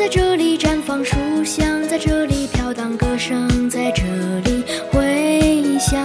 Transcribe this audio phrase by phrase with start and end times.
[0.00, 1.14] 在这里绽放书
[1.44, 4.02] 香，在这里飘荡歌声，在这
[4.50, 6.00] 里回响。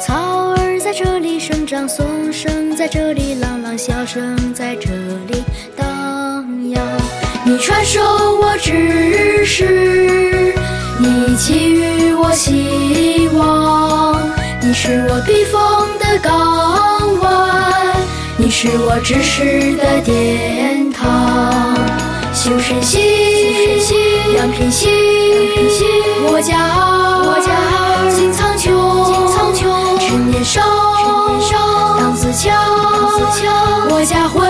[0.00, 4.92] 草儿在这里生长，松声在这里朗朗，笑声在这
[5.26, 5.42] 里
[5.76, 6.80] 荡漾。
[7.44, 10.54] 你传授我知识，
[11.00, 14.22] 你给予我希望。
[14.62, 17.96] 你是我避风的港湾，
[18.36, 21.65] 你是我知识的殿堂。
[22.46, 23.02] 修身心，
[24.36, 24.88] 养品心，
[26.28, 26.54] 我家
[27.26, 27.50] 我家
[28.14, 28.70] 金苍穹，
[29.98, 30.62] 趁年少，
[31.98, 32.54] 当自强，
[33.90, 34.45] 我家会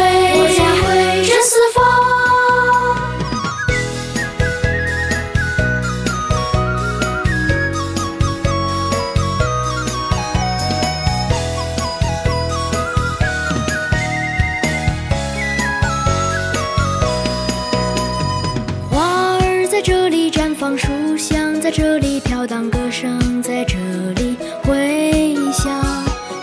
[19.77, 20.89] 在这里绽放，书
[21.19, 23.77] 香在这里飘荡，歌声在这
[24.15, 25.71] 里回响。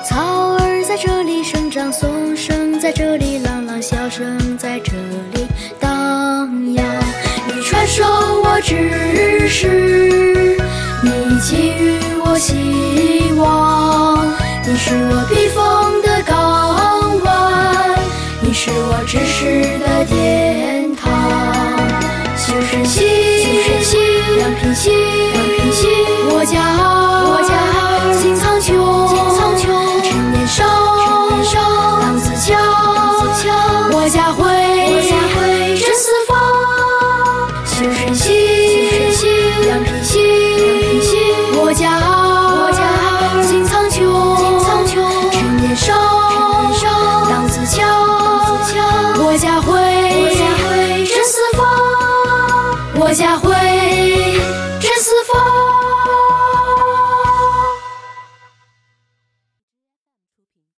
[0.08, 4.92] 草儿在这里生长，松声在这里朗朗，笑声在这
[5.34, 5.48] 里
[5.80, 6.86] 荡漾。
[7.48, 8.04] 你传授
[8.44, 10.56] 我知识，
[11.02, 11.10] 你
[11.50, 14.28] 给予我希望。
[14.64, 18.00] 你是我避风的港湾，
[18.42, 20.63] 你是我知识的天
[24.74, 24.82] 养品
[25.72, 25.86] 行，
[26.32, 26.58] 我家
[27.30, 27.54] 我家
[28.20, 28.66] 金苍穹，
[30.02, 30.66] 趁年少，
[32.02, 32.58] 当自强，
[33.92, 34.42] 我家会
[35.78, 36.34] 真四方。
[37.68, 38.26] 修身心，
[39.70, 40.18] 养品行，
[41.62, 42.02] 我家
[42.58, 42.82] 我家
[43.44, 43.96] 金苍穹，
[45.32, 45.94] 趁年少，
[47.30, 47.78] 当自强，
[49.24, 49.70] 我家会
[51.06, 51.62] 真四方。
[52.96, 53.63] 我家会。